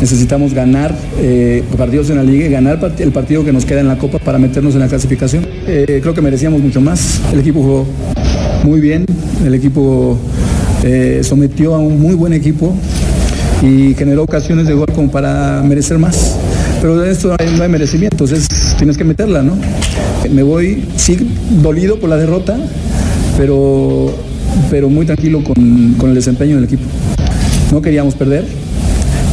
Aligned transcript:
necesitamos 0.00 0.54
ganar 0.54 0.94
eh, 1.18 1.62
partidos 1.76 2.10
en 2.10 2.16
la 2.16 2.22
liga 2.22 2.46
y 2.46 2.50
ganar 2.50 2.78
el 2.98 3.12
partido 3.12 3.44
que 3.44 3.52
nos 3.52 3.64
queda 3.64 3.80
en 3.80 3.88
la 3.88 3.98
Copa 3.98 4.18
para 4.18 4.38
meternos 4.38 4.74
en 4.74 4.80
la 4.80 4.88
clasificación. 4.88 5.46
Eh, 5.66 5.98
creo 6.02 6.14
que 6.14 6.20
merecíamos 6.20 6.60
mucho 6.60 6.80
más. 6.80 7.20
El 7.32 7.40
equipo 7.40 7.60
jugó 7.60 7.86
muy 8.64 8.80
bien, 8.80 9.04
el 9.44 9.54
equipo 9.54 10.18
eh, 10.84 11.20
sometió 11.22 11.74
a 11.74 11.78
un 11.78 12.00
muy 12.00 12.14
buen 12.14 12.32
equipo 12.32 12.74
y 13.62 13.94
generó 13.94 14.22
ocasiones 14.22 14.66
de 14.66 14.74
gol 14.74 14.88
como 14.94 15.10
para 15.10 15.62
merecer 15.62 15.98
más. 15.98 16.36
Pero 16.80 16.96
de 16.96 17.10
esto 17.10 17.34
no 17.56 17.62
hay 17.62 17.68
merecimiento, 17.68 18.24
entonces 18.24 18.46
tienes 18.76 18.96
que 18.96 19.02
meterla, 19.02 19.42
¿no? 19.42 19.54
Me 20.30 20.44
voy, 20.44 20.84
sí, 20.96 21.18
dolido 21.60 21.98
por 21.98 22.08
la 22.08 22.16
derrota, 22.16 22.56
pero, 23.36 24.14
pero 24.70 24.88
muy 24.88 25.04
tranquilo 25.04 25.42
con, 25.42 25.94
con 25.98 26.10
el 26.10 26.14
desempeño 26.14 26.54
del 26.54 26.64
equipo. 26.64 26.84
No 27.72 27.82
queríamos 27.82 28.14
perder, 28.14 28.44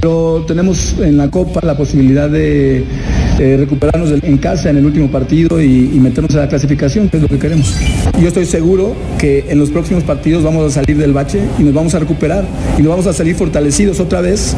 pero 0.00 0.44
tenemos 0.46 0.96
en 1.00 1.16
la 1.16 1.30
Copa 1.30 1.60
la 1.62 1.76
posibilidad 1.76 2.28
de 2.28 2.84
recuperarnos 3.38 4.12
en 4.22 4.38
casa 4.38 4.70
en 4.70 4.78
el 4.78 4.86
último 4.86 5.10
partido 5.10 5.60
y, 5.60 5.88
meternos 6.00 6.34
a 6.36 6.40
la 6.40 6.48
clasificación, 6.48 7.08
que 7.08 7.16
es 7.16 7.22
lo 7.22 7.28
que 7.28 7.38
queremos. 7.38 7.74
Yo 8.20 8.28
estoy 8.28 8.46
seguro 8.46 8.94
que 9.18 9.46
en 9.48 9.58
los 9.58 9.70
próximos 9.70 10.04
partidos 10.04 10.42
vamos 10.42 10.66
a 10.66 10.70
salir 10.70 10.96
del 10.96 11.12
bache 11.12 11.40
y 11.58 11.62
nos 11.62 11.74
vamos 11.74 11.94
a 11.94 11.98
recuperar 11.98 12.44
y 12.78 12.82
nos 12.82 12.90
vamos 12.90 13.06
a 13.06 13.12
salir 13.12 13.34
fortalecidos 13.34 14.00
otra 14.00 14.20
vez 14.20 14.56